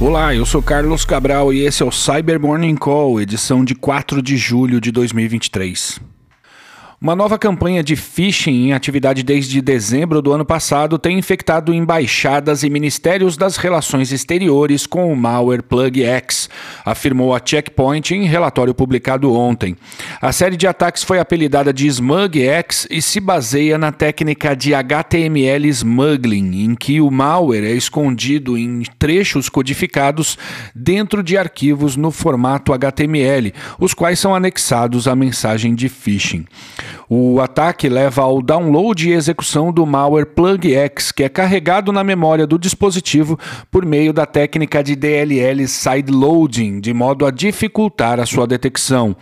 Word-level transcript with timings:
Olá, 0.00 0.34
eu 0.34 0.46
sou 0.46 0.62
Carlos 0.62 1.04
Cabral 1.04 1.52
e 1.52 1.60
esse 1.60 1.82
é 1.82 1.86
o 1.86 1.92
Cyber 1.92 2.40
Morning 2.40 2.74
Call, 2.74 3.20
edição 3.20 3.62
de 3.62 3.74
4 3.74 4.22
de 4.22 4.34
julho 4.34 4.80
de 4.80 4.90
2023. 4.90 6.00
Uma 7.02 7.16
nova 7.16 7.38
campanha 7.38 7.82
de 7.82 7.96
phishing 7.96 8.66
em 8.66 8.72
atividade 8.74 9.22
desde 9.22 9.62
dezembro 9.62 10.20
do 10.20 10.34
ano 10.34 10.44
passado 10.44 10.98
tem 10.98 11.18
infectado 11.18 11.72
embaixadas 11.72 12.62
e 12.62 12.68
ministérios 12.68 13.38
das 13.38 13.56
relações 13.56 14.12
exteriores 14.12 14.86
com 14.86 15.10
o 15.10 15.16
malware 15.16 15.62
PlugX, 15.62 16.50
afirmou 16.84 17.34
a 17.34 17.40
Checkpoint 17.42 18.14
em 18.14 18.24
relatório 18.24 18.74
publicado 18.74 19.32
ontem. 19.32 19.78
A 20.20 20.30
série 20.30 20.58
de 20.58 20.66
ataques 20.66 21.02
foi 21.02 21.18
apelidada 21.18 21.72
de 21.72 21.86
SmugX 21.86 22.86
e 22.90 23.00
se 23.00 23.18
baseia 23.18 23.78
na 23.78 23.92
técnica 23.92 24.54
de 24.54 24.74
HTML 24.74 25.66
smuggling, 25.68 26.64
em 26.64 26.74
que 26.74 27.00
o 27.00 27.10
malware 27.10 27.64
é 27.64 27.72
escondido 27.72 28.58
em 28.58 28.82
trechos 28.98 29.48
codificados 29.48 30.36
dentro 30.74 31.22
de 31.22 31.38
arquivos 31.38 31.96
no 31.96 32.10
formato 32.10 32.74
HTML, 32.74 33.54
os 33.78 33.94
quais 33.94 34.18
são 34.18 34.34
anexados 34.34 35.08
à 35.08 35.16
mensagem 35.16 35.74
de 35.74 35.88
phishing. 35.88 36.44
O 37.12 37.40
ataque 37.40 37.88
leva 37.88 38.22
ao 38.22 38.40
download 38.40 39.08
e 39.08 39.14
execução 39.14 39.72
do 39.72 39.84
malware 39.84 40.26
PlugX, 40.26 41.10
que 41.10 41.24
é 41.24 41.28
carregado 41.28 41.90
na 41.90 42.04
memória 42.04 42.46
do 42.46 42.56
dispositivo 42.56 43.36
por 43.68 43.84
meio 43.84 44.12
da 44.12 44.24
técnica 44.24 44.80
de 44.80 44.94
DLL 44.94 45.66
sideloading, 45.66 46.78
de 46.78 46.94
modo 46.94 47.26
a 47.26 47.32
dificultar 47.32 48.20
a 48.20 48.26
sua 48.26 48.46
detecção. 48.46 49.16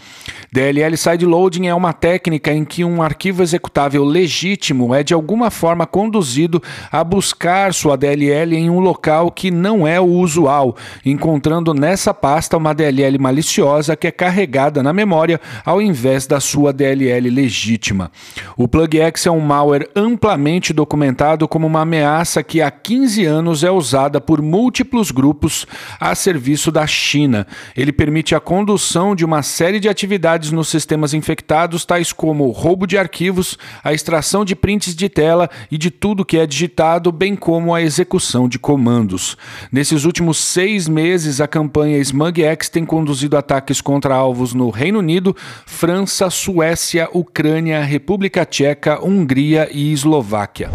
DLL 0.53 0.99
sideloading 0.99 1.69
é 1.69 1.75
uma 1.75 1.95
técnica 1.95 2.53
em 2.53 2.63
que 2.63 2.85
um 2.85 3.01
arquivo 3.01 3.43
executável 3.43 4.05
legítimo 4.05 4.95
é 4.95 5.03
de 5.03 5.15
alguma 5.15 5.51
forma 5.51 5.87
conduzido 5.87 6.63
a 6.93 7.03
buscar 7.03 7.73
sua 7.73 7.97
DLL 7.97 8.55
em 8.55 8.69
um 8.69 8.81
local 8.81 9.31
que 9.31 9.51
não 9.51 9.87
é 9.87 9.99
o 9.99 10.05
usual, 10.05 10.77
encontrando 11.07 11.73
nessa 11.73 12.13
pasta 12.13 12.55
uma 12.55 12.75
DLL 12.75 13.19
maliciosa 13.19 13.97
que 13.97 14.07
é 14.07 14.11
carregada 14.11 14.83
na 14.83 14.93
memória 14.93 15.41
ao 15.65 15.81
invés 15.81 16.27
da 16.27 16.39
sua 16.39 16.71
DLL 16.71 17.31
legítima 17.31 17.78
legítima. 17.79 18.11
O 18.57 18.67
PlugX 18.67 19.27
é 19.27 19.31
um 19.31 19.41
malware 19.41 19.89
amplamente 19.95 20.73
documentado 20.73 21.47
como 21.47 21.67
uma 21.67 21.83
ameaça 21.83 22.43
que 22.43 22.61
há 22.61 22.71
15 22.71 23.25
anos 23.25 23.65
é 23.65 23.71
usada 23.71 24.21
por 24.21 24.43
múltiplos 24.43 25.11
grupos 25.11 25.67
a 26.01 26.15
serviço 26.15 26.73
da 26.73 26.87
China. 26.87 27.47
Ele 27.77 27.93
permite 27.93 28.35
a 28.35 28.41
condução 28.41 29.15
de 29.15 29.25
uma 29.25 29.43
série 29.43 29.79
de 29.79 29.89
atividades 29.89 30.51
nos 30.51 30.69
sistemas 30.69 31.15
infectados, 31.15 31.85
tais 31.85 32.13
como 32.13 32.51
roubo 32.51 32.87
de 32.87 32.99
arquivos, 32.99 33.57
a 33.83 33.93
extração 33.93 34.45
de 34.45 34.57
prints 34.57 34.95
de 34.95 35.09
tela 35.09 35.49
e 35.71 35.79
de 35.79 35.91
tudo 35.91 36.25
que 36.25 36.39
é 36.39 36.47
digitado, 36.47 37.13
bem 37.13 37.37
como 37.37 37.75
a 37.75 37.81
execução 37.81 38.49
de 38.49 38.59
comandos. 38.59 39.37
Nesses 39.71 40.05
últimos 40.05 40.39
seis 40.39 40.89
meses, 40.89 41.41
a 41.41 41.47
campanha 41.47 41.99
SmugX 41.99 42.69
tem 42.69 42.85
conduzido 42.85 43.37
ataques 43.37 43.81
contra 43.81 44.15
alvos 44.15 44.53
no 44.53 44.71
Reino 44.71 44.99
Unido, 44.99 45.37
França, 45.67 46.29
Suécia, 46.31 47.09
Ucrânia 47.13 47.68
República 47.83 48.45
Tcheca, 48.45 49.05
Hungria 49.05 49.69
e 49.71 49.93
Eslováquia. 49.93 50.71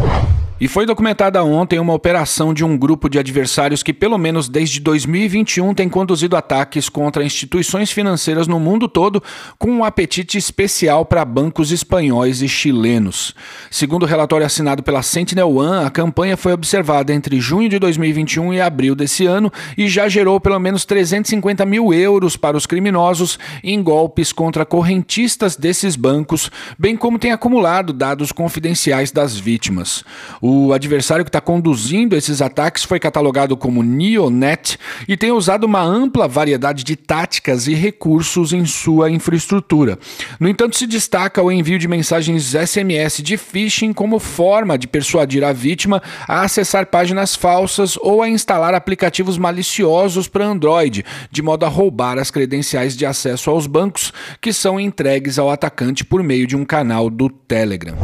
E 0.64 0.68
foi 0.70 0.86
documentada 0.86 1.44
ontem 1.44 1.78
uma 1.78 1.94
operação 1.94 2.54
de 2.54 2.64
um 2.64 2.78
grupo 2.78 3.10
de 3.10 3.20
adversários 3.20 3.84
que, 3.84 3.92
pelo 3.92 4.18
menos 4.18 4.48
desde 4.48 4.80
2021, 4.80 5.74
tem 5.74 5.90
conduzido 5.90 6.38
ataques 6.38 6.88
contra 6.88 7.26
instituições 7.26 7.92
financeiras 7.92 8.48
no 8.48 8.62
mundo 8.62 8.88
todo, 8.88 9.22
com 9.60 9.70
um 9.70 9.84
apetite 9.84 10.38
especial 10.38 11.04
para 11.04 11.26
bancos 11.26 11.70
espanhóis 11.70 12.42
e 12.42 12.48
chilenos. 12.48 13.36
Segundo 13.70 14.04
o 14.04 14.06
relatório 14.06 14.46
assinado 14.46 14.82
pela 14.82 15.04
Sentinel 15.04 15.54
One, 15.54 15.86
a 15.86 15.90
campanha 15.90 16.38
foi 16.38 16.54
observada 16.54 17.12
entre 17.12 17.42
junho 17.42 17.68
de 17.68 17.78
2021 17.78 18.54
e 18.54 18.62
abril 18.62 18.96
desse 18.96 19.26
ano 19.26 19.52
e 19.78 19.90
já 19.90 20.08
gerou 20.08 20.40
pelo 20.40 20.60
menos 20.60 20.86
350 20.86 21.66
mil 21.66 21.94
euros 21.94 22.38
para 22.38 22.56
os 22.56 22.66
criminosos 22.66 23.38
em 23.62 23.84
golpes 23.84 24.32
contra 24.32 24.64
correntistas 24.66 25.58
desses 25.58 25.98
bancos, 25.98 26.50
bem 26.80 26.96
como 26.96 27.20
tem 27.20 27.34
acumulado 27.34 27.92
dados 27.92 28.32
confidenciais 28.32 29.12
das 29.12 29.38
vítimas. 29.38 30.06
O 30.40 30.53
o 30.54 30.74
adversário 30.74 31.26
que 31.26 31.30
está 31.30 31.42
conduzindo 31.42 32.16
esses 32.16 32.42
ataques 32.42 32.84
foi 32.84 33.00
catalogado 33.00 33.58
como 33.58 33.82
Neonet 33.82 34.78
e 35.08 35.18
tem 35.18 35.32
usado 35.32 35.64
uma 35.64 35.82
ampla 35.82 36.28
variedade 36.28 36.84
de 36.84 36.96
táticas 36.96 37.68
e 37.68 37.74
recursos 37.74 38.54
em 38.54 38.66
sua 38.66 39.10
infraestrutura. 39.10 39.98
No 40.40 40.48
entanto, 40.48 40.78
se 40.78 40.86
destaca 40.86 41.42
o 41.42 41.52
envio 41.52 41.80
de 41.80 41.88
mensagens 41.88 42.54
SMS 42.54 43.24
de 43.24 43.38
phishing 43.38 43.94
como 43.94 44.20
forma 44.20 44.78
de 44.78 44.88
persuadir 44.88 45.44
a 45.44 45.52
vítima 45.52 46.02
a 46.28 46.42
acessar 46.42 46.86
páginas 46.86 47.36
falsas 47.36 47.98
ou 48.02 48.22
a 48.22 48.30
instalar 48.30 48.76
aplicativos 48.76 49.38
maliciosos 49.38 50.28
para 50.28 50.46
Android, 50.46 51.04
de 51.32 51.42
modo 51.42 51.66
a 51.66 51.70
roubar 51.70 52.20
as 52.20 52.30
credenciais 52.30 52.96
de 52.96 53.06
acesso 53.06 53.50
aos 53.50 53.66
bancos 53.66 54.14
que 54.40 54.54
são 54.54 54.80
entregues 54.80 55.40
ao 55.40 55.50
atacante 55.50 56.06
por 56.06 56.22
meio 56.22 56.46
de 56.46 56.56
um 56.56 56.64
canal 56.64 57.10
do 57.10 57.30
Telegram. 57.30 57.98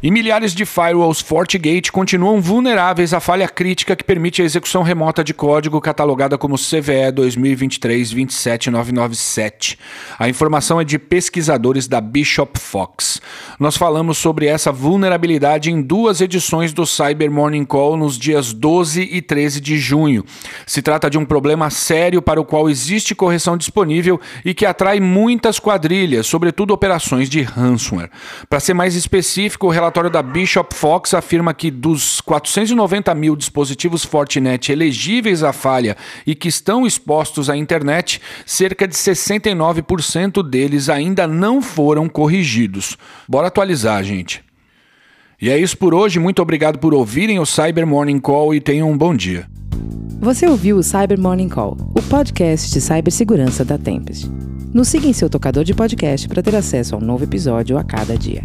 E 0.00 0.12
milhares 0.12 0.54
de 0.54 0.64
firewalls 0.64 1.20
FortiGate 1.20 1.90
continuam 1.90 2.40
vulneráveis 2.40 3.12
à 3.12 3.18
falha 3.18 3.48
crítica 3.48 3.96
que 3.96 4.04
permite 4.04 4.40
a 4.40 4.44
execução 4.44 4.84
remota 4.84 5.24
de 5.24 5.34
código 5.34 5.80
catalogada 5.80 6.38
como 6.38 6.54
CVE 6.54 7.10
2023-27997. 7.16 9.76
A 10.16 10.28
informação 10.28 10.80
é 10.80 10.84
de 10.84 11.00
pesquisadores 11.00 11.88
da 11.88 12.00
Bishop 12.00 12.60
Fox. 12.60 13.20
Nós 13.58 13.76
falamos 13.76 14.18
sobre 14.18 14.46
essa 14.46 14.70
vulnerabilidade 14.70 15.68
em 15.68 15.82
duas 15.82 16.20
edições 16.20 16.72
do 16.72 16.86
Cyber 16.86 17.28
Morning 17.28 17.64
Call 17.64 17.96
nos 17.96 18.16
dias 18.16 18.52
12 18.52 19.02
e 19.02 19.20
13 19.20 19.60
de 19.60 19.78
junho. 19.78 20.24
Se 20.64 20.80
trata 20.80 21.10
de 21.10 21.18
um 21.18 21.24
problema 21.24 21.70
sério 21.70 22.22
para 22.22 22.40
o 22.40 22.44
qual 22.44 22.70
existe 22.70 23.16
correção 23.16 23.56
disponível 23.56 24.20
e 24.44 24.54
que 24.54 24.64
atrai 24.64 25.00
muitas 25.00 25.58
quadrilhas, 25.58 26.28
sobretudo 26.28 26.72
operações 26.72 27.28
de 27.28 27.42
ransomware. 27.42 28.12
Para 28.48 28.60
ser 28.60 28.74
mais 28.74 28.94
específico, 28.94 29.66
o 29.66 29.70
relatório 29.88 30.10
da 30.10 30.22
Bishop 30.22 30.74
Fox 30.74 31.14
afirma 31.14 31.54
que 31.54 31.70
dos 31.70 32.20
490 32.20 33.14
mil 33.14 33.34
dispositivos 33.34 34.04
Fortinet 34.04 34.70
elegíveis 34.70 35.42
à 35.42 35.50
falha 35.50 35.96
e 36.26 36.34
que 36.34 36.48
estão 36.48 36.86
expostos 36.86 37.48
à 37.48 37.56
internet, 37.56 38.20
cerca 38.44 38.86
de 38.86 38.94
69% 38.94 40.46
deles 40.46 40.90
ainda 40.90 41.26
não 41.26 41.62
foram 41.62 42.06
corrigidos. 42.06 42.98
Bora 43.26 43.48
atualizar, 43.48 44.04
gente. 44.04 44.44
E 45.40 45.48
é 45.48 45.56
isso 45.56 45.78
por 45.78 45.94
hoje. 45.94 46.18
Muito 46.18 46.42
obrigado 46.42 46.78
por 46.78 46.92
ouvirem 46.92 47.38
o 47.38 47.46
Cyber 47.46 47.86
Morning 47.86 48.20
Call 48.20 48.54
e 48.54 48.60
tenham 48.60 48.90
um 48.90 48.98
bom 48.98 49.14
dia. 49.14 49.46
Você 50.20 50.46
ouviu 50.46 50.76
o 50.76 50.82
Cyber 50.82 51.18
Morning 51.18 51.48
Call, 51.48 51.78
o 51.96 52.02
podcast 52.02 52.70
de 52.70 52.80
cibersegurança 52.80 53.64
da 53.64 53.78
Tempest. 53.78 54.28
Nos 54.74 54.88
siga 54.88 55.06
em 55.06 55.14
seu 55.14 55.30
tocador 55.30 55.64
de 55.64 55.72
podcast 55.72 56.28
para 56.28 56.42
ter 56.42 56.54
acesso 56.54 56.94
a 56.94 56.98
um 56.98 57.00
novo 57.00 57.24
episódio 57.24 57.78
a 57.78 57.84
cada 57.84 58.18
dia. 58.18 58.44